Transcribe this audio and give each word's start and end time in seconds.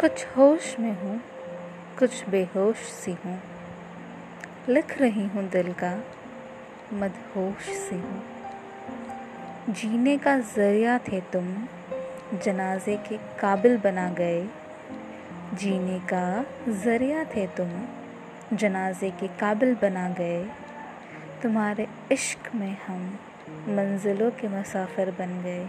कुछ 0.00 0.26
होश 0.36 0.78
में 0.78 1.02
हूँ, 1.02 1.20
कुछ 1.98 2.28
बेहोश 2.28 2.76
सी 2.76 3.12
हूँ। 3.12 3.40
लिख 4.68 4.98
रही 4.98 5.26
हूँ 5.26 5.48
दिल 5.48 5.72
का 5.72 6.04
मदहोश 6.92 7.62
सी 7.62 7.94
हूँ। 7.94 8.22
जीने 9.68 10.18
का 10.18 10.38
ज़रिया 10.38 10.98
थे 10.98 11.20
तुम, 11.20 11.68
जनाजे 12.44 12.96
के 12.96 13.16
काबिल 13.16 13.78
बना 13.78 14.08
गए। 14.10 14.48
जीने 15.54 15.98
का 15.98 16.46
ज़रिया 16.68 17.24
थे 17.24 17.46
तुम, 17.46 17.86
जनाजे 18.56 19.10
के 19.10 19.28
काबिल 19.28 19.74
बना 19.74 20.08
गए। 20.08 20.44
तुम्हारे 21.42 21.86
इश्क 22.12 22.54
में 22.54 22.76
हम 22.86 23.18
मंजिलों 23.68 24.30
के 24.30 24.48
मुसाफिर 24.48 25.10
बन 25.10 25.42
गए। 25.42 25.68